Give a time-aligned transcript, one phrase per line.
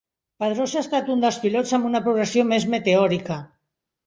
[0.43, 3.39] Pedrosa ha estat un dels pilots amb una progressió més meteòrica.